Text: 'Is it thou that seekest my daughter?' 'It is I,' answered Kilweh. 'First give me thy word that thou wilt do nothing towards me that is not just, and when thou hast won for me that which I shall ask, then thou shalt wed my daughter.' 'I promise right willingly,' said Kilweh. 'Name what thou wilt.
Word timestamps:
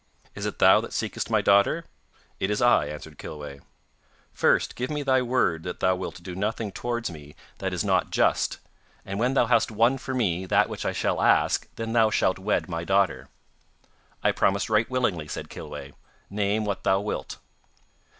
'Is 0.33 0.47
it 0.47 0.57
thou 0.57 0.81
that 0.81 0.93
seekest 0.93 1.29
my 1.29 1.41
daughter?' 1.43 1.85
'It 2.39 2.49
is 2.49 2.59
I,' 2.59 2.87
answered 2.87 3.19
Kilweh. 3.19 3.59
'First 4.33 4.75
give 4.75 4.89
me 4.89 5.03
thy 5.03 5.21
word 5.21 5.61
that 5.61 5.79
thou 5.79 5.95
wilt 5.95 6.23
do 6.23 6.33
nothing 6.35 6.71
towards 6.71 7.11
me 7.11 7.35
that 7.59 7.71
is 7.71 7.83
not 7.83 8.09
just, 8.09 8.57
and 9.05 9.19
when 9.19 9.35
thou 9.35 9.45
hast 9.45 9.69
won 9.69 9.99
for 9.99 10.15
me 10.15 10.47
that 10.47 10.69
which 10.69 10.87
I 10.87 10.91
shall 10.91 11.21
ask, 11.21 11.67
then 11.75 11.93
thou 11.93 12.09
shalt 12.09 12.39
wed 12.39 12.67
my 12.67 12.83
daughter.' 12.83 13.29
'I 14.23 14.31
promise 14.31 14.71
right 14.71 14.89
willingly,' 14.89 15.27
said 15.27 15.49
Kilweh. 15.49 15.91
'Name 16.31 16.65
what 16.65 16.83
thou 16.83 16.99
wilt. 16.99 17.37